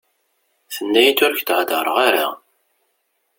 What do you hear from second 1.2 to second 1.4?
ur